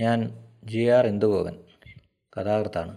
ഞാൻ 0.00 0.48
G 0.64 0.86
R 0.86 1.06
Indugopan 1.06 1.64
കഥാകൃത്താണ്. 2.36 2.96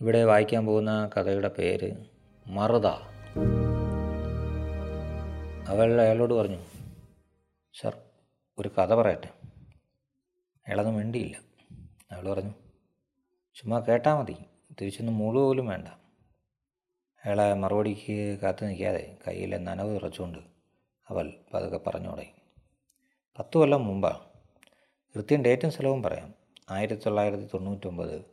ഇവിടെ 0.00 0.24
വായിക്കാൻ 0.24 0.66
പോകുന്ന 0.66 1.10
കഥയുടെ 1.16 1.48
പേര് 1.48 1.92
മറുത. 2.46 2.86
അവൾ 5.68 6.00
അയാളോട് 6.00 6.34
പറഞ്ഞു 6.34 6.58
സർ 7.80 8.02
ഒരു 8.58 8.68
കഥ 8.68 8.94
പറയട്ടെ. 8.94 9.28
അയാളൊന്നും 10.66 10.96
വേണ്ടിയില്ല 10.96 11.36
അയാൾ 12.10 12.28
പറഞ്ഞു 12.28 12.54
ചുമ്മാ 13.54 13.80
കേട്ടാൽ 13.80 14.14
മതി. 14.14 14.36
തിരിച്ചൊന്നും 14.80 15.18
മൂൾ 15.18 15.34
പോലും 15.34 15.66
വേണ്ട. 15.66 15.88
അയാളെ 17.24 17.54
മറുപടിക്ക് 17.54 18.38
കാത്തു 18.38 18.64
നിൽക്കാതെ 18.64 19.16
കയ്യിലെ 19.28 19.58
നനവ് 19.58 19.94
തുറച്ചുകൊണ്ട് 19.94 20.38
അവൾ 21.08 21.32
പതുക്കെ 21.54 21.78
പറഞ്ഞു 21.78 22.08
തുടങ്ങി 22.08 22.32
പത്ത് 23.38 23.58
കൊല്ലം 23.58 23.86
മുമ്പാണ് 23.86 24.27
കൃത്യം 25.14 25.44
ഡേറ്റും 25.44 25.70
സ്ഥലവും 25.70 26.02
പറയാം. 26.02 26.34
ആയിരത്തി 26.70 27.02
തൊള്ളായിരത്തി 27.06 27.48
തൊണ്ണൂറ്റൊമ്പത് 27.54 28.24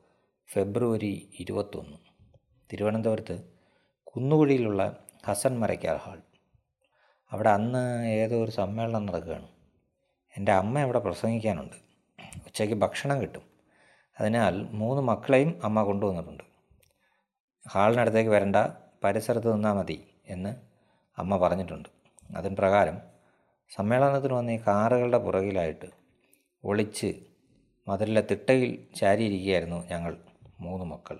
ഫെബ്രുവരി 0.54 1.30
ഇരുപത്തൊന്ന്. 1.40 1.98
തിരുവനന്തപുരത്ത് 2.74 3.44
കുന്നുകുഴിയിലുള്ള 4.04 4.98
ഹസൻ 5.26 5.60
മരയ്ക്കാർ 5.60 5.96
ഹാൾ. 5.98 6.22
അവിടെ 7.32 7.50
അന്ന് 7.50 8.08
ഏതോ 8.08 8.44
ഒരു 8.44 8.52
സമ്മേളനം 8.52 9.06
നടക്കുകയാണ്. 9.06 9.48
എന്റെ 10.38 10.52
അമ്മ 10.52 10.80
അവിടെ 10.80 11.00
പ്രസംഗിക്കാനുണ്ട്. 11.00 11.76
ഉച്ചയ്ക്ക് 12.46 12.76
ഭക്ഷണം 12.76 13.22
കിട്ടും. 13.22 13.42
അതിനാൽ 14.20 14.68
മൂന്ന് 14.72 15.02
മക്കളെയും 15.02 15.62
അമ്മ 15.64 15.84
കൊണ്ടുവന്നിട്ടുണ്ട്. 15.84 16.44
ഹാളിനടുത്തേക്ക് 17.70 18.30
വരണ്ട 18.30 18.56
പരിസരത്ത് 19.04 19.54
നിന്നാൽ 19.54 19.74
മതി 19.74 20.08
എന്ന് 20.28 20.56
അമ്മ 21.18 21.38
പറഞ്ഞിട്ടുണ്ട്. 21.38 21.90
അതിന് 22.36 22.56
പ്രകാരം 22.56 22.98
സമ്മേളനത്തിന് 23.76 24.34
വന്ന 24.34 24.52
ഈ 24.52 24.60
കാറുകളുടെ 24.68 25.18
പുറകിലായിട്ട് 25.18 26.05
ഒളിച്ച് 26.66 27.24
മതിലിലെ 27.88 28.28
തിട്ടയിൽ 28.32 28.88
ചാരിയിരിക്കുകയായിരുന്നു 28.96 29.88
ഞങ്ങൾ 29.88 30.18
മൂന്ന് 30.60 30.86
മക്കൾ. 30.86 31.20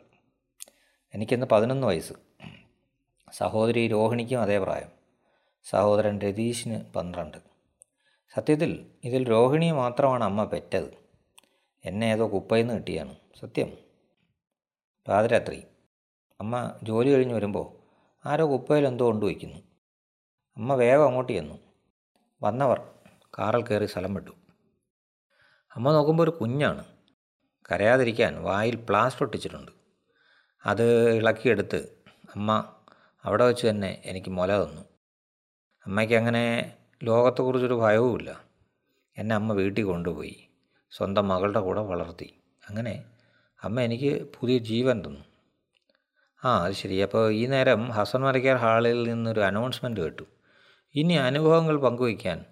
എനിക്കിന്ന് 1.14 1.46
പതിനൊന്ന് 1.52 1.88
വയസ്സ്. 1.88 2.14
സഹോദരി 3.32 3.88
രോഹിണിക്കും 3.88 4.42
അതേ 4.42 4.58
പ്രായം. 4.58 4.90
സഹോദരൻ 5.64 6.20
രതീഷിന് 6.20 6.94
പന്ത്രണ്ട്. 6.94 7.38
സത്യത്തിൽ 8.36 8.92
ഇതിൽ 9.04 9.30
രോഹിണി 9.30 9.72
മാത്രമാണ് 9.72 10.24
അമ്മ 10.24 10.44
പെറ്റത്. 10.44 10.94
എന്നെ 11.86 12.06
ഏതോ 12.06 12.34
കുപ്പയിൽ 12.34 12.64
നിന്ന് 12.64 12.76
കിട്ടിയാണ്. 12.76 13.16
സത്യം? 13.40 13.78
പാതിരാത്രി. 15.08 15.64
അമ്മ 16.40 16.80
ജോലി 16.84 17.10
കഴിഞ്ഞ് 17.10 17.34
വരുമ്പോൾ 17.34 17.78
ആരോ 18.28 18.52
കുപ്പയിൽ 18.52 18.88
എന്തോ 18.88 19.06
കൊണ്ടുവയ്ക്കുന്നു. 19.06 19.58
അമ്മ 20.58 20.76
വേഗം 20.76 21.08
അങ്ങോട്ട് 21.08 21.34
ചെന്നു. 21.34 21.56
വന്നവർ 22.42 22.90
കാറിൽ 23.40 23.64
കയറി 23.64 23.86
സ്ഥലം 23.86 24.14
വിട്ടു. 24.14 24.45
അമ്മ 25.76 25.92
നോക്കുമ്പോൾ 25.92 26.24
ഒരു 26.24 26.32
കുഞ്ഞാണ്. 26.32 26.86
കരയാതിരിക്കാൻ 27.72 28.44
വായിൽ 28.44 28.76
പ്ലാസ്റ്റർ 28.76 29.26
ഒട്ടിച്ചിട്ടുണ്ട്. 29.26 29.72
അത് 30.66 31.12
ഇളക്കിയെടുത്ത് 31.12 32.04
അമ്മ 32.36 32.74
അവിടെ 33.26 33.46
വെച്ച് 33.46 33.68
തന്നെ 33.68 34.02
എനിക്ക് 34.06 34.30
മുല 34.30 34.64
തന്നു. 34.64 34.82
അമ്മയ്ക്ക് 35.86 36.14
അങ്ങനെ 36.14 36.76
ലോകത്തെക്കുറിച്ചൊരു 37.04 37.74
ഭയവുമില്ല. 37.74 38.42
എന്നെ 39.18 39.36
അമ്മ 39.36 39.54
വീട്ടിൽ 39.54 39.84
കൊണ്ടുപോയി. 39.84 40.48
സ്വന്തം 40.92 41.28
മകളുടെ 41.28 41.60
കൂടെ 41.60 41.82
വളർത്തി. 41.82 42.44
അങ്ങനെ 42.70 43.04
അമ്മ 43.64 43.82
എനിക്ക് 43.82 44.28
പുതിയ 44.40 44.58
ജീവൻ 44.58 45.06
തന്നു. 45.06 45.20
ആ 46.46 46.64
അത് 46.64 46.74
ശരി. 46.74 47.02
അപ്പോൾ 47.02 47.32
ഈ 47.32 47.46
നേരം 47.46 47.90
ഹസൻ 47.90 48.22
മരക്കാർ 48.22 48.56
ഹാളിൽ 48.56 49.04
നിന്നൊരു 49.04 49.40
അനൗൺസ്മെന്റ് 49.40 50.02
കേട്ടു. 50.02 50.24
ഇനി 50.96 51.14
അനുഭവങ്ങൾ 51.14 51.78
പങ്കുവയ്ക്കാൻ 51.78 52.46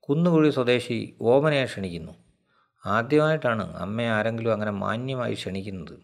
കുന്നുകുഴി 0.00 0.50
സ്വദേശി 0.50 1.16
ഓമനയെ 1.20 1.64
ക്ഷണിക്കുന്നു. 1.64 2.23
ആദ്യമായിട്ടാണ് 2.86 3.76
അമ്മയെ 3.76 4.08
ആരെങ്കിലും 4.08 4.52
അങ്ങനെ 4.52 4.70
മാന്യമായി 4.70 5.34
ക്ഷണിക്കുന്നത്. 5.34 5.98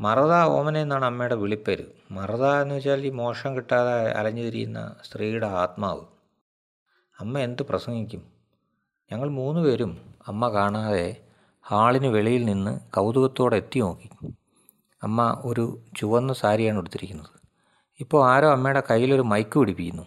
മറത 0.00 0.32
ഓമന 0.32 0.78
എന്നാണ് 0.78 1.04
അമ്മയുടെ 1.04 1.34
വിളിപ്പേര്. 1.34 1.84
മറത 2.10 2.46
എന്ന് 2.46 2.74
വെച്ചാൽ 2.74 3.06
ഈ 3.06 3.10
മോഷം 3.10 3.56
കിട്ടാതെ 3.56 4.12
അലഞ്ഞു 4.12 4.42
തിരിയുന്ന 4.42 4.94
സ്ത്രീയുടെ 5.04 5.46
ആത്മാവ്. 5.46 6.00
അമ്മ 7.20 7.38
എന്ത് 7.38 7.62
പ്രസംഗിക്കും? 7.62 8.22
ഞങ്ങൾ 9.12 9.28
മൂന്ന് 9.30 9.60
പേരും 9.60 10.14
അമ്മ 10.28 10.48
കാണാതെ 10.48 11.16
ഹാളിന് 11.68 12.06
വെളിയിൽ 12.06 12.44
നിന്ന് 12.44 12.80
കൗതുകത്തോടെ 12.94 13.56
എത്തി 13.56 13.80
നോക്കി. 13.80 14.10
അമ്മ 15.02 15.42
ഒരു 15.44 15.78
ചുവന്ന 15.96 16.32
സാരിയാണ് 16.32 16.78
എടുത്തിരിക്കുന്നത് 16.78 17.30
ഇപ്പോൾ 18.00 18.30
ആരോ 18.30 18.52
അമ്മയുടെ 18.52 18.82
കയ്യിലൊരു 18.90 19.22
മൈക്ക് 19.22 19.58
പിടിപ്പിക്കുന്നു. 19.58 20.02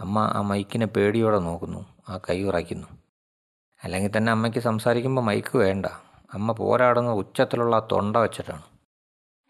അമ്മ 0.00 0.18
ആ 0.34 0.40
മൈക്കിനെ 0.40 0.86
പേടിയോടെ 0.86 1.38
നോക്കുന്നു. 1.38 1.86
ആ 2.08 2.18
കൈ 2.18 2.42
ഉറയ്ക്കുന്നു. 2.42 2.99
അല്ലെങ്കിൽ 3.84 4.10
തന്നെ 4.16 4.30
അമ്മയ്ക്ക് 4.32 4.58
സംസാരിക്കുമ്പോൾ 4.58 5.22
മൈക്ക് 5.22 5.56
വേണ്ട. 5.56 5.86
അമ്മ 6.32 6.52
പോരാടുന്ന 6.52 7.10
ഉച്ചത്തിലുള്ള 7.10 7.88
തൊണ്ട 7.92 8.16
വെച്ചിട്ടാണ്. 8.16 8.62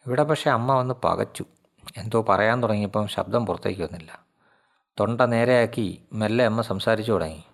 ഇവിടെ 0.07 0.23
പക്ഷേ 0.23 0.51
അമ്മ 0.51 0.73
വന്ന് 0.73 0.95
പകച്ചു. 1.05 1.45
എന്തോ 1.97 2.23
പറയാൻ 2.23 2.63
തുടങ്ങിയപ്പം 2.63 3.09
ശബ്ദം 3.09 3.47
പുറത്തേക്ക് 3.47 3.83
വന്നില്ല. 3.83 4.25
തൊണ്ട 5.01 5.21
നേരെയാക്കി 5.21 6.03
മെല്ലെ 6.13 6.45
അമ്മ 6.45 6.63
സംസാരിച്ചു 6.63 7.13
തുടങ്ങി. 7.13 7.45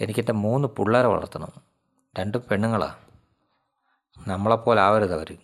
എനിക്കെന്റെ 0.00 0.32
മൂന്ന് 0.32 0.68
പിള്ളേരെ 0.68 1.08
വളർത്തണം. 1.08 1.48
രണ്ടും 2.18 2.42
പെണ്ണുങ്ങളാണ് 2.50 2.96
നമ്മളെപ്പോലെ 4.28 4.80
ആവരുത് 4.80 5.14
അവർ 5.14 5.36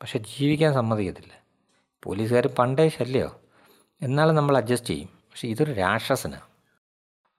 പക്ഷെ 0.00 0.18
ജീവിക്കാൻ 0.18 0.74
സമ്മതിക്കത്തില്ല. 0.74 1.32
പോലീസുകാർ 2.02 2.46
പണ്ടേ 2.46 2.88
ശല്യോ? 2.88 3.40
എന്നാലും 4.02 4.34
നമ്മൾ 4.34 4.56
അഡ്ജസ്റ്റ് 4.56 4.88
ചെയ്യും. 4.88 5.08
പക്ഷെ 5.30 5.48
ഇതൊരു 5.48 5.72
രാക്ഷസനാണ് 5.72 6.42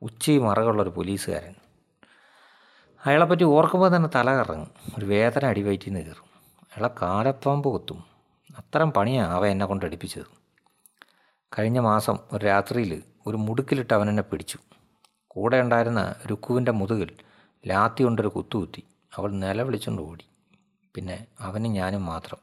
ഉച്ചയും 0.02 0.46
മറകുള്ളൊരു 0.46 0.90
പോലീസുകാരൻ. 0.90 1.61
അയാളെപ്പറ്റി 3.06 3.44
ഓർക്കുമ്പോൾ 3.44 3.96
തന്നെ 3.96 4.10
തല 4.16 4.32
കറങ്ങും. 4.32 4.72
ഒരു 4.98 5.06
വേദന 5.06 5.46
അടിവയറ്റിൽ 5.46 5.94
നിന്ന് 5.94 6.06
കയറും. 6.06 6.40
അയാളെ 6.64 6.90
കാലപ്പാമ്പ് 7.02 7.70
കൊത്തും. 7.70 8.04
അത്തരം 8.58 8.92
പണിയാണ് 8.92 9.32
അവ 9.32 9.46
എന്നെ 9.46 9.66
കൊണ്ട് 9.66 9.86
അടിപ്പിച്ചത്. 9.86 10.26
കഴിഞ്ഞ 11.60 11.80
മാസം 11.80 12.20
ഒരു 12.32 12.46
രാത്രിയിൽ 12.46 13.04
ഒരു 13.28 13.38
മുടുക്കിലിട്ട് 13.38 13.94
അവൻ 13.94 14.10
എന്നെ 14.10 14.24
പിടിച്ചു. 14.24 14.58
കൂടെ 15.28 15.62
ഉണ്ടായിരുന്ന 15.62 16.16
രുക്കുവിന്റെ 16.30 16.72
മുതുകിൽ 16.72 17.10
ലാത്തി 17.68 18.04
കൊണ്ടൊരു 18.04 18.28
കുത്തുകുത്തി. 18.28 18.84
അവൾ 19.16 19.32
നിലവിളിച്ചുകൊണ്ട് 19.32 20.02
ഓടി. 20.02 20.26
പിന്നെ 20.96 21.28
അവനും 21.40 21.74
ഞാനും 21.74 22.06
മാത്രം. 22.06 22.38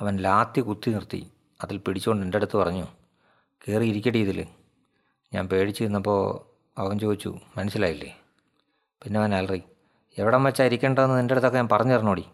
അവൻ 0.00 0.16
ലാത്തി 0.16 0.60
കുത്തി 0.60 0.90
നിർത്തി. 0.90 1.30
അതിൽ 1.64 1.76
പിടിച്ചുകൊണ്ട് 1.76 2.22
എന്റെ 2.22 2.38
അടുത്ത് 2.38 2.56
പറഞ്ഞു 2.56 2.86
കയറി 3.68 3.88
ഇരിക്കട്ടെ 3.88 4.18
ഇതിൽ 4.18 4.46
ഞാൻ 5.34 5.48
പേടിച്ച് 5.48 5.84
നിന്നപ്പോൾ 5.84 6.44
അവൻ 6.80 6.98
ചോദിച്ചു 6.98 7.38
മനസ്സിലായില്ലേ? 7.56 8.20
പിന്നെ 9.02 9.20
അവൻ 9.20 9.34
അലറി 9.34 9.62
എവിടം 10.18 10.44
വെച്ചാൽ 10.44 10.64
ഇരിക്കേണ്ടതെന്ന് 10.64 11.18
നിന്റെ 11.18 11.32
അടുത്തൊക്കെ 11.32 11.56
ഞാൻ 11.56 11.68
പറഞ്ഞു 11.72 11.92
തരണോടി 11.92 12.24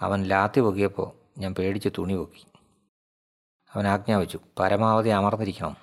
അവൻ 0.00 0.22
ലാത്തി 0.22 0.60
പൊക്കിയപ്പോൾ 0.60 1.40
ഞാൻ 1.40 1.54
പേടിച്ച് 1.54 1.88
തുണി 1.98 2.16
പൊക്കി. 2.16 2.46
അവൻ 3.74 3.86
ആജ്ഞാപിച്ചു 3.86 4.38
പരമാവധി 4.58 5.08
അമർന്നിരിക്കണം. 5.08 5.76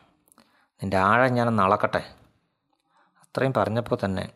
നിന്റെ 0.83 0.97
ആഴം 0.97 1.33
ഞാനൊന്ന് 1.33 1.63
അളക്കട്ടെ. 1.63 2.15
അത്രയും 3.21 3.53
പറഞ്ഞപ്പോൾ 3.57 3.97
തന്നെ 4.05 4.31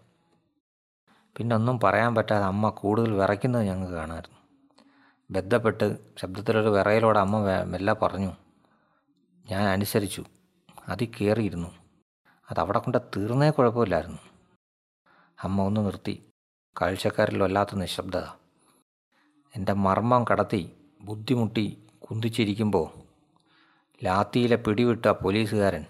പിന്നെ 1.38 1.56
ഒന്നും 1.56 1.80
പറയാൻ 1.80 2.16
പറ്റാതെ 2.16 2.46
അമ്മ 2.46 2.70
കൂടുതൽ 2.70 3.14
വിറയ്ക്കുന്നത് 3.14 3.64
ഞങ്ങൾക്ക് 3.64 3.94
കാണാമായിരുന്നു. 3.94 4.38
ബന്ധപ്പെട്ട് 5.32 5.98
ശബ്ദത്തിലൊരു 6.18 6.70
വിറയിലൂടെ 6.70 7.20
അമ്മ 7.20 7.64
മെല്ലെ 7.64 7.94
പറഞ്ഞു 7.94 8.32
ഞാൻ 9.50 9.64
അനുസരിച്ചു 9.64 10.26
അതിൽ 10.90 11.12
കയറിയിരുന്നു. 11.22 11.68
അതവിടെ 12.50 12.80
കൊണ്ട് 12.80 12.98
തീർന്നേ 13.18 13.50
കുഴപ്പമില്ലായിരുന്നു. 13.50 14.31
അമ്മ 15.44 15.62
ഒന്ന് 15.62 15.82
നിർത്തി. 15.82 16.26
കാഴ്ചക്കാരിൽ 16.82 17.44
വല്ലാത്ത 17.44 17.76
നിശബ്ദത. 17.76 18.24
എന്റെ 19.56 19.74
മർമ്മം 19.74 20.26
കടത്തി 20.32 20.72
ബുദ്ധിമുട്ടി 21.02 21.84
കുന്തിച്ചിരിക്കുമ്പോൾ 22.00 23.02
ലാത്തിയിലെ 24.04 24.56
പിടിവിട്ട 24.56 25.06
പോലീസുകാരൻ 25.06 25.86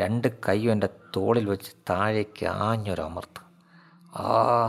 രണ്ട് 0.00 0.28
കൈയും 0.48 0.72
എന്റെ 0.72 0.88
തോളിൽ 1.16 1.50
വെച്ച് 1.50 1.70
താഴേക്ക് 1.90 2.46
ആഞ്ഞൊരമർത്ത്. 2.46 3.42
ആ 4.16 4.68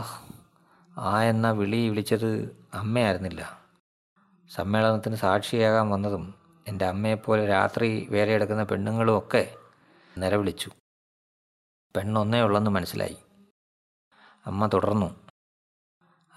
ആ 0.98 1.22
എന്ന 1.22 1.50
വിളി 1.50 1.88
വിളിച്ചത് 1.88 2.56
അമ്മയായിരുന്നില്ല. 2.74 3.60
സമ്മേളനത്തിന് 4.50 5.14
സാക്ഷിയാകാൻ 5.14 5.90
വന്നതും 5.90 6.34
എന്റെ 6.68 6.84
അമ്മയെപ്പോലെ 6.84 7.46
രാത്രി 7.46 8.06
വേലയെടുക്കുന്ന 8.10 8.64
പെണ്ണുങ്ങളും 8.64 9.18
ഒക്കെ 9.18 9.54
നിലവിളിച്ചു 10.18 10.70
പെണ്ണൊന്നേ 11.96 12.40
ഉള്ളെന്ന് 12.40 12.70
മനസ്സിലായി. 12.70 13.16
അമ്മ 14.46 14.66
തുടർന്നു. 14.66 15.14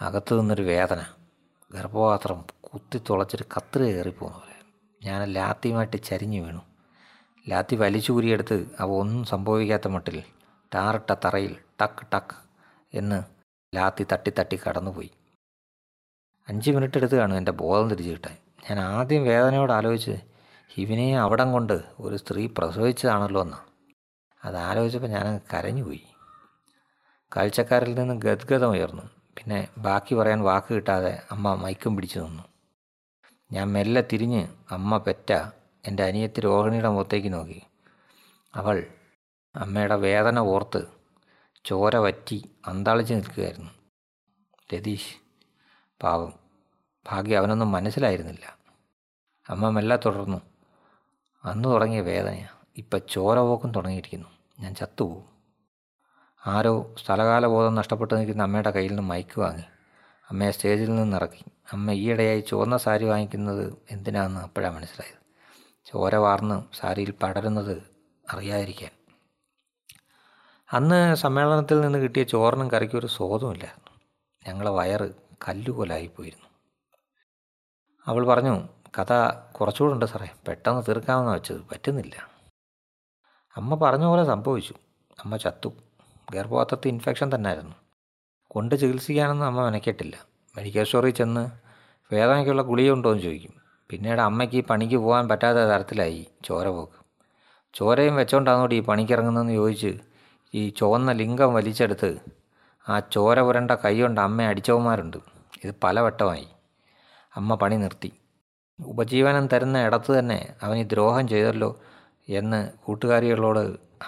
അകത്തു 0.01 0.36
നിന്നൊരു 0.36 0.62
വേദന. 0.62 1.06
ഗർഭപാത്രം 1.71 2.45
കുത്തി 2.62 3.01
തുളച്ചൊരു 3.09 3.45
കത്തിരി 3.57 3.94
കയറിപ്പോകുന്ന 3.94 4.39
പോലെ 4.39 4.56
ഞാൻ 5.04 5.30
ലാത്തിയുമായിട്ട് 5.30 6.04
ചരിഞ്ഞു 6.04 6.42
വീണു. 6.42 6.62
ലാത്തി 7.50 7.75
വലിച്ചൂരിയെടുത്ത് 7.75 8.65
അവ 8.80 8.89
ഒന്നും 8.89 9.24
സംഭവിക്കാത്ത 9.24 9.88
മട്ടിൽ 9.88 10.24
ടാറിട്ട 10.75 11.13
തറയിൽ 11.25 11.56
ടക്ക് 11.81 12.07
ടക്ക് 12.13 12.36
എന്ന് 12.94 13.24
ലാത്തി 13.75 14.06
തട്ടി 14.12 14.33
തട്ടി 14.39 14.60
കടന്നുപോയി. 14.69 15.12
അഞ്ച് 16.50 16.71
മിനിറ്റ് 16.71 16.98
എടുത്ത് 16.98 17.15
കാണും 17.15 17.38
എന്റെ 17.38 17.51
ബോധം 17.51 17.89
തിരിച്ചു 17.89 18.12
കിട്ടാൻ. 18.12 18.38
ഞാൻ 18.69 18.80
ആദ്യം 18.80 19.24
വേദനയോട് 19.24 19.71
ആലോചിച്ച് 19.71 20.21
ഇവനെ 20.77 21.19
അവിടം 21.19 21.51
കൊണ്ട് 21.51 21.83
ഒരു 22.00 22.15
സ്ത്രീ 22.15 22.50
പ്രസവിച്ചതാണല്ലോ 22.57 23.42
എന്ന്. 23.42 23.57
അത് 24.45 24.57
ആലോചിച്ചപ്പോൾ 24.57 25.07
ഞാൻ 25.07 25.42
കരഞ്ഞുപോയി. 25.53 26.07
കാഴ്ചക്കാരിൽ 27.35 27.94
നിന്ന് 27.94 28.21
ഗദ്ഗതം 28.21 28.69
ഉയർന്നു 28.69 29.01
പിന്നെ 29.38 29.68
ബാക്കി 29.77 30.15
പറയാൻ 30.15 30.41
വാക്ക് 30.41 30.74
കിട്ടാതെ 30.74 31.21
അമ്മ 31.31 31.56
മൈക്കും 31.56 31.95
പിടിച്ചു 31.95 32.19
നിന്നു. 32.19 32.44
ഞാൻ 33.51 33.74
മെല്ലെ 33.74 34.03
തിരിഞ്ഞ് 34.13 34.47
അമ്മ 34.71 34.97
പെറ്റ 34.97 35.33
എന്റെ 35.88 36.03
അനിയത്തി 36.03 36.41
രോഹിണിയുടെ 36.41 36.89
മുഖത്തേക്ക് 36.89 37.33
നോക്കി. 37.33 37.62
അവൾ 38.56 38.88
അമ്മയുടെ 39.56 39.95
വേദന 39.95 40.39
ഓർത്ത് 40.39 40.88
ചോര 41.65 41.97
വറ്റി 41.97 42.50
അന്താളിച്ച് 42.68 43.13
നിൽക്കുകയായിരുന്നു. 43.13 43.71
രതീഷ് 44.74 45.15
പാവം. 46.03 46.33
ഭാഗ്യം 47.07 47.38
അവനൊന്നും 47.38 47.71
മനസ്സിലായിരുന്നില്ല. 47.71 48.57
അമ്മ 49.50 49.69
മെല്ലെ 49.69 50.00
തുടർന്നു. 50.06 50.41
അന്ന് 51.44 51.69
തുടങ്ങിയ 51.69 52.01
വേദനയാണ് 52.01 52.57
ഇപ്പം 52.77 53.00
ചോര 53.09 53.39
പോക്കും 53.39 53.71
തുടങ്ങിയിരിക്കുന്നു. 53.71 54.27
ഞാൻ 54.59 54.75
ചത്തുപോകും. 54.75 55.37
ആരോ 56.48 56.96
സ്ഥലകാല 57.06 57.46
ബോധം 57.46 57.76
നഷ്ടപ്പെട്ട് 57.76 58.14
നിൽക്കുന്ന 58.14 58.44
അമ്മയുടെ 58.44 58.72
കയ്യിൽ 58.72 58.90
നിന്ന് 58.90 59.04
മൈക്ക് 59.04 59.40
വാങ്ങി. 59.40 59.64
അമ്മയെ 60.30 60.52
സ്റ്റേജിൽ 60.52 60.96
നിന്ന് 60.96 61.18
ഇറക്കി. 61.18 61.46
അമ്മ 61.72 61.92
ഈയിടെയായി 61.92 62.40
ചുവന്ന 62.40 62.78
സാരി 62.78 63.06
വാങ്ങിക്കുന്നത് 63.06 63.78
എന്തിനാണെന്ന് 63.92 64.42
അപ്പോഴാണ് 64.42 64.76
മനസ്സിലായത്. 64.76 65.18
ചോര 65.86 66.16
വാർന്ന് 66.16 66.64
സാരിയിൽ 66.76 67.12
പടരുന്നത് 67.12 67.84
അറിയാതിരിക്കാൻ. 68.34 68.92
അന്ന് 70.74 71.16
സമ്മേളനത്തിൽ 71.16 71.82
നിന്ന് 71.82 72.00
കിട്ടിയ 72.00 72.24
ചോറിനും 72.24 72.72
കറിക്കും 72.72 73.00
ഒരു 73.00 73.08
സ്വാദുമില്ലായിരുന്നു. 73.08 74.00
ഞങ്ങളെ 74.48 74.72
വയറ് 74.72 75.10
കല്ലുപോലായിപ്പോയിരുന്നു 75.48 76.48
അവൾ 78.06 78.28
പറഞ്ഞു 78.28 78.68
കഥ 79.00 79.34
കുറച്ചുകൂടെ 79.52 79.94
ഉണ്ട് 79.94 80.06
സാറേ. 80.06 80.30
പെട്ടെന്ന് 80.48 80.84
തീർക്കാമെന്ന് 80.88 81.32
വെച്ചത്. 81.32 81.62
പറ്റുന്നില്ല. 81.62 82.30
അമ്മ 83.56 83.76
പറഞ്ഞ 83.76 84.06
പോലെ 84.06 84.24
സംഭവിച്ചു. 84.24 84.74
അമ്മ 85.20 85.38
ചത്തു. 85.38 85.74
ഗർഭപാത്രത്തിൽ 86.31 86.89
ഇൻഫെക്ഷൻ 86.89 87.35
തന്നെ 87.35 87.47
ആയിരുന്നു 87.47 87.75
കൊണ്ട് 88.47 88.75
ചികിത്സിക്കാനൊന്നും 88.75 89.45
അമ്മ 89.45 89.65
മെനക്കെട്ടില്ല. 89.65 90.15
മെഡിക്കൽ 90.57 90.83
സ്റ്റോറിൽ 90.83 91.09
ചെന്ന് 91.09 91.50
വേദനയ്ക്കുള്ള 92.13 92.62
ഗുളിക 92.62 92.91
ഉണ്ടോ 92.91 93.12
എന്ന് 93.12 93.24
ചോദിക്കും. 93.24 93.53
പിന്നീട് 93.89 94.21
അമ്മയ്ക്ക് 94.21 94.56
ഈ 94.56 94.63
പണിക്ക് 94.63 94.95
പോകാൻ 94.95 95.27
പറ്റാത്ത 95.27 95.57
തരത്തിലായി 95.57 96.27
ചോര 96.45 96.68
പോക്ക്. 96.68 96.97
ചോരയും 97.74 98.15
വെച്ചോണ്ടാന്നോട് 98.15 98.75
ഈ 98.75 98.79
പണിക്കിറങ്ങുന്നതെന്ന് 98.79 99.53
ചോദിച്ച് 99.53 100.00
ഈ 100.53 100.69
ചുവന്ന 100.69 101.12
ലിംഗം 101.12 101.53
വലിച്ചെടുത്ത് 101.53 102.19
ആ 102.89 103.00
ചോര 103.00 103.41
പുരണ്ട 103.41 103.71
കൈ 103.71 104.01
കൊണ്ട് 104.01 104.21
അമ്മയെ 104.21 104.47
അടിച്ചവന്മാരുണ്ട്. 104.47 105.18
ഇത് 105.63 105.75
പലവട്ടമായി. 105.83 106.47
അമ്മ 107.35 107.56
പണി 107.56 107.75
നിർത്തി. 107.75 108.12
ഉപജീവനം 108.85 109.47
തരുന്ന 109.47 109.77
ഇടത്ത് 109.77 110.19
തന്നെ 110.19 110.56
അവൻ 110.63 110.77
ഈ 110.77 110.83
ദ്രോഹം 110.83 111.27
ചെയ്തല്ലോ 111.27 111.81
എന്ന് 112.29 112.71
കൂട്ടുകാരികളോട് 112.83 113.59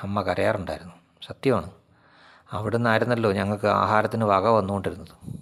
അമ്മ 0.03 0.21
കരയാറുണ്ടായിരുന്നു. 0.21 0.93
സത്യമാണ്. 1.27 1.78
അവിടുന്ന് 2.53 2.89
ആയിരുന്നല്ലോ 2.89 3.31
ഞങ്ങൾക്ക് 3.31 3.67
ആഹാരത്തിന് 3.67 4.23
വക 4.23 4.47
വന്നുകൊണ്ടിരുന്നത്. 4.47 5.41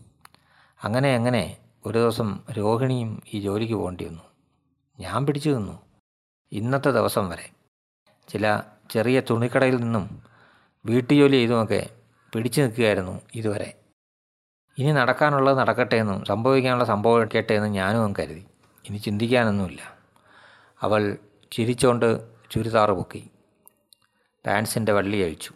അങ്ങനെ 0.84 1.16
അങ്ങനെ 1.16 1.58
ഒരു 1.86 2.00
ദിവസം 2.00 2.40
രോഹിണിയും 2.58 3.22
ഈ 3.34 3.42
ജോലിക്ക് 3.42 3.74
പോകേണ്ടി 3.74 4.06
വന്നു. 4.06 4.22
ഞാൻ 5.00 5.26
പിടിച്ചു 5.26 5.50
നിന്നു 5.50 5.80
ഇന്നത്തെ 6.52 6.92
ദിവസം 6.92 7.30
വരെ. 7.30 7.50
ചില 8.30 8.62
ചെറിയ 8.92 9.20
തുണിക്കടയിൽ 9.20 9.78
നിന്നും 9.78 10.22
വീട്ടു 10.86 11.14
ജോലി 11.14 11.32
ചെയ്തുമൊക്കെ 11.32 11.90
പിടിച്ചു 12.34 12.62
നിൽക്കുകയായിരുന്നു 12.62 13.22
ഇതുവരെ. 13.36 13.74
ഇനി 14.78 14.92
നടക്കാനുള്ളത് 14.92 15.58
നടക്കട്ടെ 15.58 15.96
എന്നും 15.96 16.26
സംഭവിക്കാനുള്ള 16.26 16.84
സംഭവിക്കട്ടെ 16.84 17.54
എന്നും 17.54 17.72
ഞാനും 17.72 18.14
കരുതി. 18.20 18.46
ഇനി 18.90 18.98
ചിന്തിക്കാനൊന്നുമില്ല. 18.98 19.98
അവൾ 20.82 21.18
ചിരിച്ചുകൊണ്ട് 21.52 22.28
ചുരിദാറ് 22.52 22.92
പൊക്കി. 22.92 23.30
പാൻസിന്റെ 24.46 24.92
വള്ളി 24.92 25.18
അഴിച്ചു. 25.18 25.52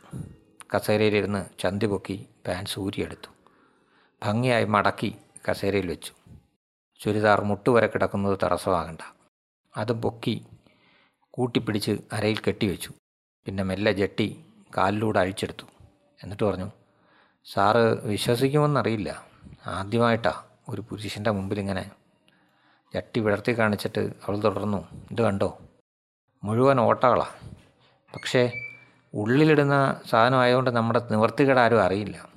കസേരയിലിരുന്ന് 0.75 1.45
ചന്തി 1.59 1.85
പൊക്കി 1.85 2.27
പാൻസ് 2.47 2.79
ഊരിയെടുത്തു. 2.79 3.31
ഭംഗിയായി 4.23 4.65
മടക്കി 4.65 5.15
കസേരയിൽ 5.49 5.87
വെച്ചു. 5.87 6.13
ചുരിദാർ 6.99 7.41
മുട്ടുവരെ 7.41 7.87
കിടക്കുന്നത് 7.87 8.39
തടസ്സമാകണ്ട. 8.43 9.15
അത് 9.77 9.91
പൊക്കി 9.91 10.45
കൂട്ടിപ്പിടിച്ച് 11.31 11.99
അരയിൽ 12.13 12.37
കെട്ടിവെച്ചു. 12.47 12.89
പിന്നെ 13.45 13.63
മെല്ലെ 13.63 13.91
ജെട്ടി 13.91 14.45
കാലിലൂടെ 14.77 15.19
അഴിച്ചെടുത്തു. 15.19 15.65
എന്നിട്ട് 16.23 16.43
പറഞ്ഞു 16.43 16.71
സാറ് 17.45 18.05
വിശ്വസിക്കുമെന്നറിയില്ല. 18.05 19.25
ആദ്യമായിട്ടാ 19.65 20.43
ഒരു 20.69 20.81
പുരുഷന്റെ 20.81 21.31
മുമ്പിൽ 21.31 21.59
ഇങ്ങനെ 21.59 21.91
ജട്ടി 22.95 23.19
വിടർത്തി 23.19 23.59
കാണിച്ചിട്ട് 23.59 23.99
അവൾ 23.99 24.37
തുടർന്നു. 24.37 24.87
ഇത് 25.11 25.21
കണ്ടോ? 25.21 25.59
മുഴുവൻ 26.43 26.79
ഓട്ടകളാണ് 26.79 27.51
പക്ഷേ 28.13 28.51
ഉള്ളിലിടുന്ന 29.13 30.01
സാധനമായതുകൊണ്ട് 30.09 30.69
നമ്മുടെ 30.69 31.07
നിവർത്തികേട് 31.11 31.59
ആരും 31.59 31.81
അറിയില്ല. 31.81 32.29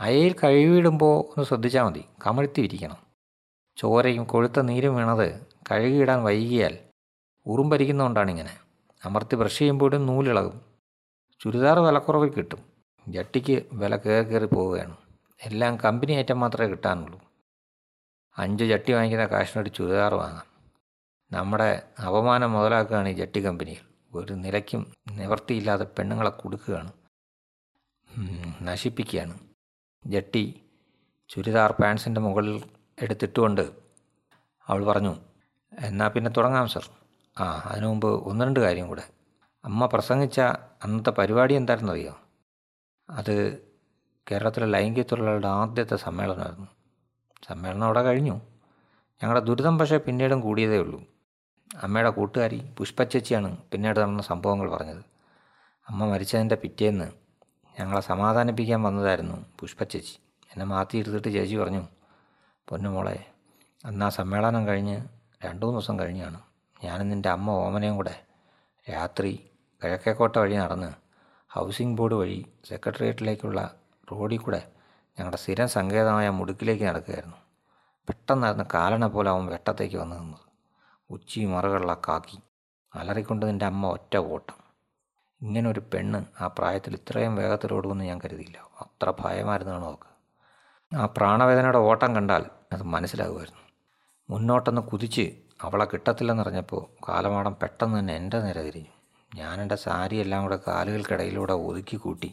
അയയിൽ 0.00 0.34
കഴുകിയിടുമ്പോൾ 0.44 1.20
ഒന്ന് 1.20 1.44
ശ്രദ്ധിച്ചാൽ 1.44 1.82
മതി. 1.82 2.04
കമഴ്ത്തി 2.26 2.60
വിരിക്കണം 2.60 2.96
ചോരയും 3.76 4.24
കൊഴുത്ത 4.24 4.60
നീരും 4.60 4.96
വീണത് 4.96 5.46
കഴുകിയിടാൻ 5.70 6.22
വൈകിയാൽ 6.22 6.78
ഉറുമ്പരിക്കുന്നതുകൊണ്ടാണ് 7.46 8.30
ഇങ്ങനെ 8.30 8.56
അമർത്തി 9.04 9.36
ബ്രഷ് 9.36 9.58
ചെയ്യുമ്പോഴും 9.58 10.06
നൂലിളകും. 10.06 10.60
ചുരിദാർ 11.40 11.78
വിലക്കുറവ് 11.78 12.30
കിട്ടും. 12.36 12.58
ജട്ടിക്ക് 13.08 13.62
വില 13.72 13.96
കയറി 13.96 14.24
കയറി 14.24 14.44
പോവുകയാണ്. 14.44 14.96
എല്ലാം 15.42 15.76
കമ്പനി 15.76 16.12
ഐറ്റം 16.12 16.40
മാത്രമേ 16.40 16.68
കിട്ടാനുള്ളൂ. 16.68 17.20
അഞ്ച് 18.38 18.64
ജട്ടി 18.64 18.92
വാങ്ങിക്കുന്ന 18.92 19.26
കാശിനൊരു 19.26 19.68
ചുരിദാർ 19.68 20.14
വാങ്ങാം. 20.14 20.46
നമ്മുടെ 21.32 21.82
അപമാനം 22.06 22.52
മുതലാക്കുകയാണ് 22.52 23.08
ഈ 23.08 23.12
ജട്ടി 23.12 23.46
കമ്പനികൾ. 23.46 23.91
ഒരു 24.14 24.32
നിലയ്ക്കും 24.32 24.94
നിവർത്തിയില്ലാതെ 25.10 25.84
പെണ്ണുങ്ങളെ 25.84 26.30
കൊടുക്കുകയാണ്. 26.30 26.92
നശിപ്പിക്കുകയാണ്. 28.62 29.38
ജട്ടി 30.06 30.62
ചുരിദാർ 31.28 31.72
പാൻസിന്റെ 31.72 32.20
മുകളിൽ 32.20 32.64
എടുത്തിട്ടുകൊണ്ട് 33.02 33.72
അവൾ 34.66 34.84
പറഞ്ഞു 34.84 35.16
എന്നാൽ 35.78 36.08
പിന്നെ 36.08 36.30
തുടങ്ങാം 36.30 36.68
സർ. 36.68 36.90
ആ 37.40 37.62
അതിനു 37.66 37.86
മുമ്പ് 37.86 38.28
ഒന്ന് 38.28 38.44
രണ്ട് 38.44 38.60
കാര്യം 38.60 38.88
കൂടെ. 38.88 39.02
അമ്മ 39.64 39.86
പ്രസംഗിച്ച 39.86 40.40
അന്നത്തെ 40.82 41.10
പരിപാടി 41.10 41.54
എന്തായിരുന്നറിയോ? 41.54 42.18
അത് 43.10 43.58
കേരളത്തിലെ 44.30 44.66
ലൈംഗിക 44.66 45.02
തൊഴിലാളികളുടെ 45.02 45.48
ആദ്യത്തെ 45.48 45.96
സമ്മേളനമായിരുന്നു. 45.96 46.66
സമ്മേളനം 47.48 47.84
അവിടെ 47.84 48.02
കഴിഞ്ഞു. 48.02 48.40
ഞങ്ങളുടെ 49.22 49.44
ദുരിതം 49.44 49.78
പക്ഷേ 49.78 49.96
പിന്നീടും 49.96 50.40
കൂടിയതേ 50.40 50.78
ഉള്ളൂ. 50.78 51.11
അമ്മയുടെ 51.80 52.10
കൂട്ടുകാരി 52.10 52.70
പുഷ്പച്ചേച്ചിയാണ് 52.78 53.56
പിന്നീട് 53.56 54.00
നടന്ന 54.00 54.22
സംഭവങ്ങൾ 54.22 54.70
പറഞ്ഞത്. 54.70 55.04
അമ്മ 55.88 56.06
മരിച്ചതിന്റെ 56.06 56.54
പിറ്റേന്ന് 56.54 57.12
ഞങ്ങളെ 57.80 58.00
സമാധാനിപ്പിക്കാൻ 58.00 58.82
വന്നതായിരുന്നു 58.82 59.46
പുഷ്പച്ചേച്ചി 59.60 60.18
എന്നെ 60.52 60.64
മാറ്റി 60.64 60.98
എടുത്തിട്ട് 60.98 61.28
ചേച്ചി 61.28 61.56
പറഞ്ഞു 61.56 61.84
പൊന്നുമോളെ 62.68 63.26
അന്ന് 63.86 64.04
ആ 64.04 64.08
സമ്മേളനം 64.08 64.66
കഴിഞ്ഞ് 64.66 64.96
രണ്ടു 65.44 65.66
മൂന്ന് 65.66 65.78
ദിവസം 65.78 65.98
കഴിഞ്ഞാണ് 65.98 66.40
ഞാനും 66.84 67.08
നിന്റെ 67.08 67.28
അമ്മ 67.28 67.50
ഓമനയും 67.50 67.96
കൂടെ 67.96 68.22
രാത്രി 68.90 69.50
കിഴക്കേക്കോട്ട 69.82 70.38
വഴി 70.38 70.54
നടന്ന് 70.54 70.92
ഹൗസിംഗ് 71.50 71.96
ബോർഡ് 71.96 72.14
വഴി 72.14 72.46
സെക്രട്ടേറിയറ്റിലേക്കുള്ള 72.68 73.74
റോഡിൽ 74.12 74.38
കൂടെ 74.38 74.72
ഞങ്ങളുടെ 75.18 75.36
സ്ഥിരം 75.36 75.68
സങ്കേതമായ 75.68 76.30
മുടുക്കിലേക്ക് 76.30 76.84
നടക്കുകയായിരുന്നു. 76.84 77.36
പെട്ടെന്നായിരുന്നു 78.08 78.64
കാലണ 78.74 79.06
പോലെ 79.06 79.30
അവൻ 79.30 79.46
വെട്ടത്തേക്ക് 79.46 79.96
വന്നു 79.96 80.16
നിന്നത്. 80.16 80.51
ഉച്ചി 81.10 81.40
മറുകളുള്ള 81.44 81.94
കാക്കി 82.08 82.38
അലറിക്കൊണ്ട് 82.94 83.46
നിന്റെ 83.46 83.66
അമ്മ 83.66 83.86
ഒറ്റ 83.86 84.16
ഓട്ടം 84.16 84.58
ഇങ്ങനെ 85.40 85.68
ഒരു 85.70 85.80
പെണ്ണ് 85.92 86.24
ആ 86.40 86.46
പ്രായത്തിൽ 86.46 86.94
ഇത്രയും 86.94 87.36
വേഗത്തിലോടുമെന്ന് 87.36 88.04
ഞാൻ 88.04 88.18
കരുതിയില്ല. 88.24 88.58
അത്ര 88.82 89.14
ഭയമായിരുന്നാണ് 89.20 89.82
നോക്ക് 89.84 90.08
ആ 90.92 91.06
പ്രാണവേദനയുടെ 91.06 91.78
ഓട്ടം 91.78 92.14
കണ്ടാൽ 92.16 92.44
അത് 92.72 92.82
മനസ്സിലാകുമായിരുന്നു. 92.82 93.62
മുന്നോട്ടൊന്ന് 94.28 94.82
കുതിച്ച് 94.82 95.24
അവളെ 95.60 95.84
കിട്ടത്തില്ലെന്നറിഞ്ഞപ്പോൾ 95.84 96.82
കാലമാടം 97.08 97.54
പെട്ടെന്ന് 97.62 97.98
തന്നെ 97.98 98.14
എന്റെ 98.16 98.38
നേരെ 98.38 98.62
തിരിഞ്ഞു. 98.62 98.92
ഞാൻ 99.34 99.60
എന്റെ 99.60 99.76
സാരി 99.76 100.16
എല്ലാം 100.16 100.42
കൂടെ 100.42 100.58
കാലുകൾക്കിടയിലൂടെ 100.68 101.52
ഒതുക്കി 101.68 101.96
കൂട്ടി 101.96 102.30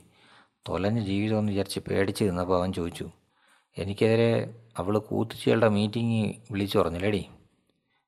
തൊലഞ്ഞ് 0.68 1.02
ജീവിതമെന്ന് 1.02 1.52
വിചാരിച്ച് 1.52 1.80
പേടിച്ച് 1.80 2.24
നിന്നപ്പോൾ 2.24 2.58
അവൻ 2.60 2.74
ചോദിച്ചു 2.74 3.08
എനിക്കെതിരെ 3.78 4.32
അവൾ 4.78 4.98
കൂത്തുച്ചികളുടെ 5.10 5.70
മീറ്റിംഗ് 5.70 6.22
വിളിച്ചു 6.52 6.80
പറഞ്ഞില്ലേടി? 6.80 7.22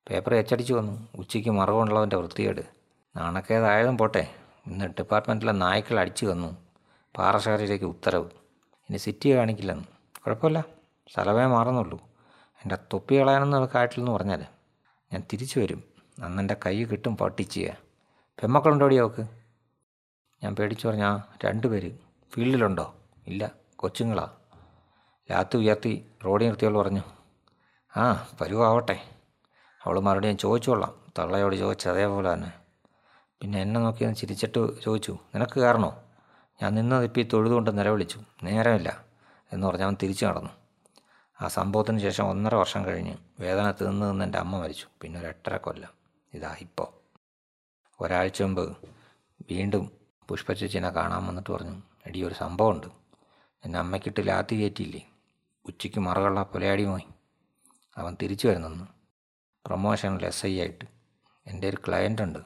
പേപ്പർ 0.10 0.36
എച്ചടിച്ചു 0.36 0.74
വന്നു. 0.74 1.08
ഉച്ചയ്ക്ക് 1.15 1.50
മറവുള്ളവന്റെ 1.50 2.15
വൃത്തികേട്. 2.15 2.62
നാണക്കേതായതും 3.15 3.98
പോട്ടെ. 3.98 4.36
ഇന്ന് 4.67 4.86
ഡിപ്പാർട്ട്മെന്റിലെ 4.86 5.51
നായ്ക്കൾ 5.51 6.00
അടിച്ചു 6.00 6.25
വന്നു. 6.25 6.58
പാറശാലയിലേക്ക് 7.17 7.86
ഉത്തരവ്. 7.86 8.25
ഇനി 8.89 8.98
സിറ്റി 8.98 9.36
കാണിക്കില്ലെന്ന്. 9.36 9.84
കുഴപ്പമില്ല. 10.25 10.65
സ്ഥലമേ 11.13 11.46
മാറുന്നുള്ളൂ. 11.46 12.01
എന്റെ 12.58 12.75
തൊപ്പി 12.75 13.20
കളയാനൊന്നും 13.20 13.70
കാട്ടിലെന്ന് 13.75 14.12
പറഞ്ഞാൽ 14.12 14.46
ഞാൻ 15.13 15.24
തിരിച്ചു 15.34 15.60
വരും. 15.60 15.84
അന്ന് 16.24 16.41
എന്റെ 16.41 16.55
കൈ 16.65 16.84
കിട്ടും 16.84 17.17
പട്ടിച്ചിയ. 17.17 17.74
പെമ്മക്കളുണ്ടോടി 18.41 18.96
അവക്ക്? 18.96 19.27
ഞാൻ 20.43 20.55
പേടിച്ചു 20.55 20.88
രണ്ട് 20.88 21.48
രണ്ടുപേര് 21.48 21.91
ഫീൽഡിലുണ്ടോ? 22.34 22.96
ഇല്ല. 23.27 23.51
കൊച്ചുങ്ങളാ. 23.75 24.29
ലാത്തു 25.31 25.58
ഉയർത്തി 25.58 26.05
റോഡിൽ 26.25 26.46
നിർത്തിയവൾ 26.46 26.77
പറഞ്ഞു 26.77 27.01
ആ 27.98 28.27
പരുവാവട്ടെ 28.41 29.21
അവൾ 29.86 30.00
മറുപടി 30.00 30.28
ഞാൻ 30.28 30.38
ചോദിച്ചോളാം 30.38 30.94
തള്ളയോട് 31.20 31.56
ചോദിച്ചു 31.56 31.90
അതേപോലെ 31.90 32.34
തന്നെ 32.34 32.54
പിന്നെ 33.42 33.62
എന്നെ 33.62 33.80
നോക്കി 33.82 34.04
ഞാൻ 34.04 34.16
ചിരിച്ചിട്ട് 34.16 34.82
ചോദിച്ചു 34.82 35.18
നിനക്ക് 35.36 35.60
കാരണോ? 35.60 36.04
ഞാൻ 36.62 36.76
നിന്നത് 36.76 37.04
ഇപ്പോൾ 37.04 37.20
ഈ 37.20 37.24
തൊഴുതുകൊണ്ട് 37.24 37.78
നിലവിളിച്ചു 37.78 38.20
നേരമില്ല 38.44 39.06
എന്ന് 39.54 39.68
പറഞ്ഞ് 39.68 39.84
അവൻ 39.84 39.98
തിരിച്ചു 40.04 40.26
നടന്നു. 40.26 40.50
ആ 41.42 41.48
സംഭവത്തിന് 41.48 42.00
ശേഷം 42.00 42.30
ഒന്നര 42.30 42.56
വർഷം 42.56 42.86
കഴിഞ്ഞ് 42.86 43.16
വേദന 43.40 43.72
തീർന്നു 43.72 44.06
നിന്ന് 44.06 44.26
എന്റെ 44.26 44.38
അമ്മ 44.38 44.60
മരിച്ചു. 44.60 44.86
പിന്നെ 45.02 45.20
ഒരു 45.20 45.28
എട്ടര 45.28 45.58
കൊല്ലം. 45.58 45.90
ഇതാ 46.34 46.56
ഇപ്പോൾ 46.62 46.88
ഒരാഴ്ച 48.04 48.42
മുമ്പ് 48.42 48.78
വീണ്ടും 49.52 49.92
പുഷ്പച്ചേച്ചിനെ 50.30 50.90
കാണാൻ 50.90 51.26
വന്നിട്ട് 51.28 51.52
പറഞ്ഞു 51.52 51.82
എടി 52.06 52.24
ഒരു 52.24 52.34
സംഭവമുണ്ട്. 52.34 52.88
എന്റെ 53.66 53.80
അമ്മയ്ക്കിട്ട് 53.80 54.28
ലാത്തി 54.28 54.56
കയറ്റിയില്ലേ? 54.56 55.02
ഉച്ചയ്ക്ക് 55.66 56.00
മറുകള്ള 56.00 56.44
പുലയാടി 56.44 56.86
പോയി 56.86 57.04
അവൻ 57.98 58.18
തിരിച്ചു 58.22 58.48
വരുന്നെന്ന് 58.48 59.00
പ്രൊമോഷനിൽ 59.65 60.25
എസ് 60.25 60.46
ഐ 60.46 60.60
ആയിട്ട് 60.60 60.86
എന്റെ 61.48 61.70
ഒരു 61.70 61.77
ക്ലയന്റ് 61.88 62.22
ഉണ്ട് 62.22 62.39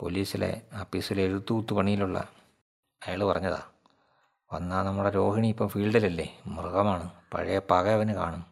പോലീസിലെ 0.00 0.62
ആഫീസിലെ 0.72 1.22
എഴുത്തൂത്ത് 1.22 1.74
പണിയിലുള്ള 1.74 2.28
അയാൾ 3.06 3.24
പറഞ്ഞതാ 3.24 3.62
വന്നാൽ 4.52 4.82
നമ്മുടെ 4.82 5.10
രോഹിണി 5.10 5.48
ഇപ്പം 5.48 5.68
ഫീൽഡിലല്ലേ 5.68 6.38
മൃഗമാണ് 6.46 7.10
പഴയ 7.34 7.58
പക 7.58 7.88
അവന് 7.88 8.12
കാണും. 8.12 8.46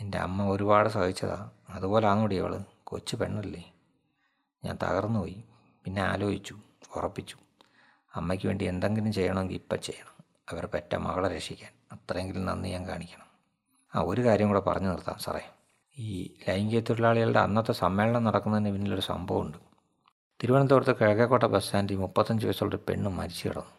നിന്റെ 0.00 0.18
അമ്മ 0.18 0.48
ഒരുപാട് 0.48 0.88
സഹിച്ചതാ 0.88 1.50
അതുപോലെ 1.68 2.08
ആണോടി 2.08 2.36
അവൾ 2.36 2.60
കൊച്ചു 2.84 3.16
പെണ്ണല്ലേ. 3.16 3.64
ഞാൻ 4.64 4.78
തകർന്നുപോയി 4.82 5.44
പിന്നെ 5.84 6.02
ആലോചിച്ചു 6.02 6.56
ഉറപ്പിച്ചു 6.96 7.36
അമ്മയ്ക്ക് 8.14 8.46
വേണ്ടി 8.46 8.64
എന്തെങ്കിലും 8.64 9.12
ചെയ്യണമെങ്കിൽ 9.12 9.54
ഇപ്പം 9.54 9.80
ചെയ്യണം 9.80 10.14
അവർ 10.52 10.66
പെറ്റ 10.66 10.94
മകളെ 10.94 11.28
രക്ഷിക്കാൻ 11.36 11.72
അത്രയെങ്കിലും 11.92 12.44
നന്ദി 12.46 12.68
ഞാൻ 12.68 12.88
കാണിക്കണം. 12.88 13.26
ആ 13.94 14.00
ഒരു 14.00 14.20
കാര്യം 14.20 14.48
കൂടെ 14.48 14.60
പറഞ്ഞു 14.60 14.88
നിർത്താം 14.88 15.18
സാറേ. 15.18 15.44
ഈ 15.98 16.36
ലൈംഗിക 16.48 16.80
തൊഴിലാളികളുടെ 16.80 17.40
അന്നത്തെ 17.40 17.72
സമ്മേളനം 17.72 18.24
നടക്കുന്നതിന് 18.24 18.72
പിന്നിലൊരു 18.72 19.00
സംഭവമുണ്ട്. 19.00 19.58
തിരുവനന്തപുരത്ത് 20.42 20.96
കിഴക്കേക്കോട്ട 21.00 21.44
ബസ് 21.44 21.64
സ്റ്റാൻഡിൽ 21.64 21.96
മുപ്പത്തഞ്ച് 21.96 22.46
വയസ്സുള്ള 22.46 22.74
ഒരു 22.74 22.82
പെണ്ണ് 22.88 23.10
മരിച്ചു 23.10 23.48
കിടന്നു. 23.48 23.72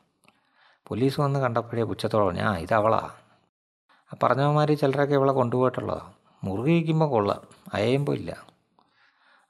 പോലീസ് 0.88 1.22
വന്ന് 1.22 1.40
കണ്ടപ്പോഴേ 1.40 1.84
പുച്ഛത്തോളം 1.84 2.36
ഞാൻ 2.36 2.58
ഇതവളാ 2.58 3.10
ആ 4.14 4.18
പറഞ്ഞവന്മാർ 4.24 4.72
ചിലരൊക്കെ 4.72 5.14
ഇവളെ 5.14 5.34
കൊണ്ടുപോയിട്ടുള്ളതാണ് 5.34 6.14
വയ്ക്കുമ്പോൾ 6.70 7.10
കൊള്ളാം 7.10 7.42
അയയുമ്പോൾ 7.74 8.16
ഇല്ല. 8.16 8.46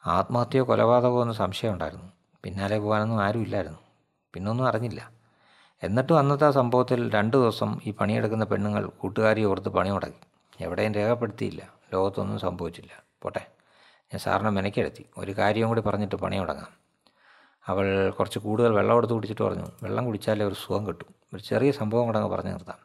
ആത്മഹത്യയോ 0.07 0.63
കൊലപാതകമോ 0.63 1.21
എന്ന് 1.21 1.33
സംശയം 1.33 1.73
ഉണ്ടായിരുന്നു. 1.73 2.11
പിന്നാലെ 2.43 2.79
പോകാനൊന്നും 2.79 3.23
ആരും 3.23 3.41
ഇല്ലായിരുന്നു. 3.41 3.79
പിന്നൊന്നും 4.33 4.67
അറിഞ്ഞില്ല. 4.67 5.11
എന്നിട്ടും 5.83 6.19
അന്നത്തെ 6.19 6.45
ആ 6.45 6.51
സംഭവത്തിൽ 6.51 7.11
രണ്ട് 7.11 7.37
ദിവസം 7.37 7.79
ഈ 7.85 7.91
പണിയെടുക്കുന്ന 7.91 8.45
പെണ്ണുങ്ങൾ 8.45 8.85
കൂട്ടുകാരി 8.85 9.43
ഓർത്ത് 9.43 9.69
പണി 9.69 9.89
മുടക്കി. 9.89 10.27
എവിടെയും 10.61 10.93
രേഖപ്പെടുത്തിയില്ല. 10.93 11.76
ലോകത്തൊന്നും 11.93 12.39
സംഭവിച്ചില്ല. 12.39 13.03
പോട്ടെ. 13.21 13.47
ഞാൻ 14.03 14.19
സാറിനെ 14.19 14.49
മെനക്കെടുത്തി. 14.49 15.05
ഒരു 15.17 15.31
കാര്യം 15.31 15.67
കൂടി 15.67 15.81
പറഞ്ഞിട്ട് 15.81 16.15
പണി 16.15 16.37
തുടങ്ങാം 16.37 16.67
അവൾ 17.67 18.09
കുറച്ച് 18.09 18.39
കൂടുതൽ 18.39 18.73
വെള്ളം 18.73 18.97
എടുത്ത് 18.97 19.13
കുടിച്ചിട്ട് 19.13 19.41
പറഞ്ഞു. 19.41 19.65
വെള്ളം 19.83 20.05
കുടിച്ചാലേ 20.05 20.45
ഒരു 20.45 20.53
സുഖം 20.53 20.87
കിട്ടും. 20.87 21.15
ഒരു 21.33 21.43
ചെറിയ 21.43 21.71
സംഭവം 21.71 22.05
കൂടെ 22.05 22.19
അങ്ങ് 22.19 22.31
പറഞ്ഞു 22.31 22.51
നിർത്താം. 22.51 22.77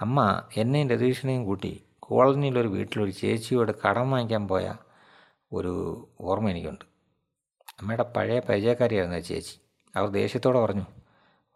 അമ്മ 0.00 0.42
എന്നെയും 0.56 0.90
രതീഷിനെയും 0.90 1.44
കൂട്ടി 1.44 1.82
കോളനിയിലൊരു 2.00 2.68
വീട്ടിലൊരു 2.68 3.10
ചേച്ചിയോട് 3.10 3.72
കടം 3.88 4.10
വാങ്ങിക്കാൻ 4.10 4.48
പോയ 4.48 4.74
ഒരു 5.52 6.08
ഓർമ്മ 6.20 6.50
എനിക്കുണ്ട്. 6.50 6.84
അമ്മയുടെ 7.80 8.02
പഴയ 8.02 8.40
പരിചയക്കാരിയായിരുന്നു 8.40 9.16
ആ 9.16 9.20
ചേച്ചി. 9.20 9.60
അവർ 9.96 10.08
ദേഷ്യത്തോടെ 10.08 10.58
പറഞ്ഞു 10.58 10.86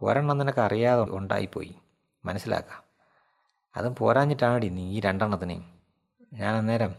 ഒരെണ്ണം 0.02 0.38
നിനക്ക് 0.38 0.58
അറിയാതെ 0.58 1.02
ഉണ്ടായിപ്പോയി. 1.02 1.74
മനസ്സിലാക്കാം. 2.24 2.82
അതും 3.76 3.94
പോരാഞ്ഞിട്ടാണ് 3.94 4.62
നീ 4.62 4.96
ഈ 4.96 5.00
രണ്ടെണ്ണത്തിനെയും. 5.00 5.81
ഞാൻ 6.32 6.54
അന്നേരം 6.54 6.94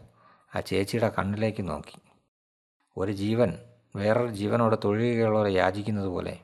ആ 0.56 0.60
ചേച്ചിയുടെ 0.60 1.08
കണ്ണിലേക്ക് 1.18 1.68
നോക്കി. 1.68 1.96
ഒരു 2.96 3.12
ജീവൻ 3.12 3.58
വേറൊരു 3.96 4.30
ജീവനോട് 4.30 4.76
തൊഴിലുകളോടെ 4.84 5.50
യാചിക്കുന്നത് 5.50 6.06
പോലെ 6.06 6.38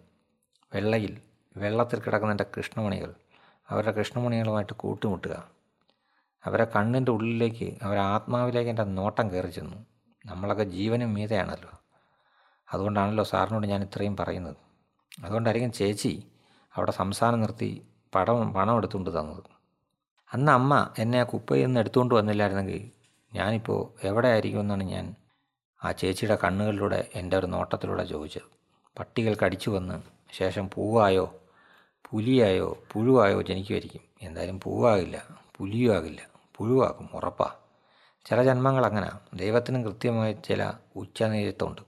വെള്ളയിൽ 0.74 1.20
വെള്ളത്തിൽ 1.56 2.00
കിടക്കുന്ന 2.00 2.30
എന്റെ 2.30 2.46
കൃഷ്ണമണികൾ 2.56 3.14
അവരുടെ 3.68 3.92
കൃഷ്ണമണികളുമായിട്ട് 3.92 4.72
കൂട്ടുമുട്ടുക. 4.72 5.48
അവരെ 6.44 6.64
കണ്ണിന്റെ 6.64 7.12
ഉള്ളിലേക്ക് 7.12 7.78
അവരെ 7.82 8.00
ആത്മാവിലേക്ക് 8.00 8.70
എന്റെ 8.70 8.84
നോട്ടം 8.84 9.30
കയറി 9.30 9.50
ചെന്നു. 9.50 9.86
നമ്മളൊക്കെ 10.26 10.64
ജീവനും 10.64 11.14
മീതയാണല്ലോ. 11.14 11.72
അതുകൊണ്ടാണല്ലോ 12.72 13.24
സാറിനോട് 13.24 13.66
ഞാൻ 13.66 13.82
ഇത്രയും 13.82 14.16
പറയുന്നത്. 14.16 14.56
അതുകൊണ്ടായിരിക്കും 15.24 15.72
ചേച്ചി 15.72 16.32
അവിടെ 16.76 16.90
സംസാരം 16.90 17.40
നിർത്തി 17.40 17.86
പടം 18.14 18.52
പണം 18.52 18.76
എടുത്തുകൊണ്ട് 18.76 19.18
തന്നത്. 19.18 19.59
അന്ന് 20.32 20.52
അമ്മ 20.52 20.94
എന്നെ 20.98 21.20
ആ 21.20 21.22
കുപ്പയിൽ 21.22 21.64
നിന്ന് 21.64 21.80
എടുത്തുകൊണ്ട് 21.80 22.14
വന്നില്ലായിരുന്നെങ്കിൽ 22.14 22.90
ഞാനിപ്പോൾ 23.34 24.06
എവിടെ 24.06 24.42
ഞാൻ 24.82 25.14
ആ 25.84 25.92
ചേച്ചിയുടെ 25.92 26.38
കണ്ണുകളിലൂടെ 26.44 27.08
എന്റെ 27.14 27.36
ഒരു 27.36 27.46
നോട്ടത്തിലൂടെ 27.46 28.04
ചോദിച്ചത്. 28.04 28.48
പട്ടികൾ 28.98 29.36
കടിച്ചു 29.42 29.70
വന്ന് 29.70 29.96
ശേഷം 30.32 30.70
പൂവായോ 30.74 31.26
പുലിയായോ 32.10 32.84
പുഴുവായോ 32.92 33.42
ജനിക്കുമായിരിക്കും. 33.42 34.00
എന്തായാലും 34.22 34.60
പൂവാകില്ല 34.60 35.16
പുലിയും 35.56 35.96
ആകില്ല 35.96 36.20
പുഴുവാകും 36.56 37.08
ഉറപ്പാ. 37.14 37.48
ചില 38.26 38.42
ജന്മങ്ങൾ 38.42 38.86
അങ്ങനെ. 38.86 39.10
ദൈവത്തിനും 39.34 39.84
കൃത്യമായ 39.84 40.32
ചില 40.32 40.72
ഉച്ചനേരത്തുണ്ട് 40.96 41.82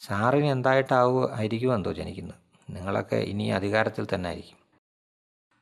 സാറിന് 0.00 0.46
എന്തായിട്ടാവുക 0.46 1.34
ആയിരിക്കുമെന്തോ 1.38 1.92
ജനിക്കുന്നത്. 1.92 2.40
നിങ്ങളൊക്കെ 2.70 3.16
ഇനി 3.16 3.48
അധികാരത്തിൽ 3.48 4.06
തന്നെ 4.14 4.28
ആയിരിക്കും 4.28 4.58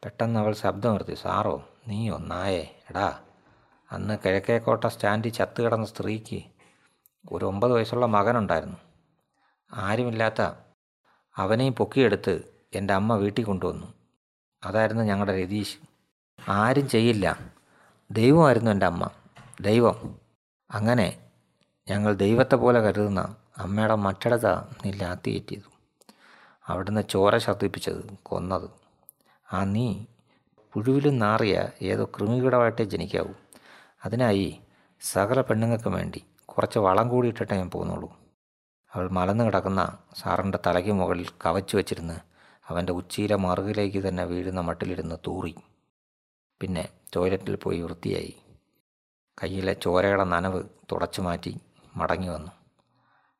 പെട്ടെന്ന് 0.03 0.41
അവൾ 0.41 0.53
ശബ്ദം 0.55 0.93
നിർത്തി 0.93 1.15
സാറോ 1.15 1.55
നീയോ 1.87 2.15
ഒന്നായേ 2.15 2.83
എടാ 2.91 3.19
അന്ന് 3.93 4.19
കിഴക്കേക്കോട്ട 4.25 4.85
സ്റ്റാൻഡിൽ 4.85 5.29
ചത്തു 5.29 5.63
കിടന്ന 5.63 5.87
സ്ത്രീക്ക് 5.87 6.43
ഒരു 7.33 7.45
ഒമ്പത് 7.45 7.73
വയസ്സുള്ള 7.73 8.07
മകനുണ്ടായിരുന്നു. 8.07 8.77
ആരുമില്ലാത്ത 9.73 10.43
അവനെയും 11.37 11.75
പൊക്കിയെടുത്ത് 11.75 12.55
എന്റെ 12.75 12.95
അമ്മ 12.95 13.15
വീട്ടിൽ 13.15 13.45
കൊണ്ടുവന്നു. 13.45 13.87
അതായിരുന്നു 14.65 15.03
ഞങ്ങളുടെ 15.03 15.43
രതീഷ്. 15.43 15.77
ആരും 16.49 16.89
ചെയ്യില്ല. 16.89 17.39
ദൈവമായിരുന്നു 18.11 18.71
എന്റെ 18.71 18.87
അമ്മ. 18.87 19.11
ദൈവം. 19.61 20.19
അങ്ങനെ 20.71 21.31
ഞങ്ങൾ 21.89 22.13
ദൈവത്തെ 22.13 22.57
പോലെ 22.57 22.81
കരുതുന്ന 22.81 23.37
അമ്മയുടെ 23.57 23.95
മറ്റടത്ത 23.95 24.47
നീ 24.85 24.91
ലാത്തിയേറ്റിയത് 24.91 25.75
അവിടുന്ന് 26.67 27.01
ചോര 27.01 27.39
ശർദ്ദിപ്പിച്ചത് 27.39 28.11
കൊന്നത്. 28.23 28.71
ആ 29.53 29.65
നീ 29.65 30.05
പുഴുവിലും 30.75 31.19
നാറിയ 31.19 31.69
ഏതോ 31.83 32.05
കൃമികീടമായിട്ടേ 32.05 32.85
ജനിക്കാവൂ. 32.85 33.33
അതിനായി 34.05 34.61
സകല 35.01 35.41
പെണ്ണുങ്ങൾക്ക് 35.41 35.89
വേണ്ടി 35.89 36.25
കുറച്ച് 36.45 36.79
വളം 36.79 37.09
കൂടി 37.09 37.29
ഇട്ടിട്ടേ 37.29 37.57
ഞാൻ 37.57 37.71
പോകുന്നുള്ളൂ. 37.71 38.17
അവൾ 38.95 39.11
മലന്ന് 39.11 39.45
കിടക്കുന്ന 39.45 39.99
സാറിന്റെ 40.15 40.59
തലയ്ക്ക് 40.67 40.93
മുകളിൽ 40.93 41.29
കവച്ചു 41.47 41.77
വച്ചിരുന്ന് 41.77 42.21
അവന്റെ 42.69 42.93
ഉച്ചയിലെ 42.93 43.37
മറുകിലേക്ക് 43.37 44.09
തന്നെ 44.09 44.25
വീഴുന്ന 44.25 44.61
മട്ടിലിരുന്ന് 44.61 45.17
തൂറി. 45.27 45.55
പിന്നെ 46.61 46.89
ടോയ്ലറ്റിൽ 47.17 47.57
പോയി 47.57 47.81
വൃത്തിയായി 47.81 48.37
കയ്യിലെ 49.43 49.73
ചോരയുടെ 49.73 50.25
നനവ് 50.25 50.63
തുടച്ചു 50.93 51.23
മാറ്റി 51.23 51.61
മടങ്ങി 51.97 52.29
വന്നു. 52.29 52.53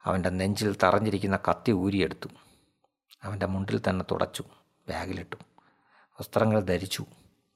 അവന്റെ 0.05 0.31
നെഞ്ചിൽ 0.31 0.77
തറഞ്ഞിരിക്കുന്ന 0.83 1.39
കത്തി 1.51 1.73
ഊരിയെടുത്തു. 1.73 2.29
അവന്റെ 3.23 3.47
മുണ്ടിൽ 3.47 3.81
തന്നെ 3.89 4.05
തുടച്ചു 4.11 4.45
ബാഗിലിട്ടു. 4.89 5.37
വസ്ത്രങ്ങൾ 6.21 6.61
ധരിച്ചു. 6.61 7.07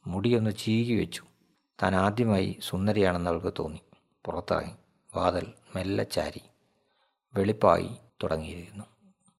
മുടിയൊന്ന് 0.09 0.51
ചീകി 0.59 0.95
വെച്ചു. 0.95 1.23
താൻ 1.83 1.97
ആദ്യമായി 1.97 2.59
സുന്ദരിയാണെന്ന് 2.63 3.31
അവൾക്ക് 3.31 3.53
തോന്നി. 3.59 3.81
പുറത്തിറങ്ങി. 4.25 4.73
വാതിൽ 5.17 5.53
മെല്ലെ 5.77 6.05
ചാരി. 6.05 6.41
വെളിപ്പായി 7.35 7.89
തുടങ്ങിയിരുന്നു. 8.23 8.85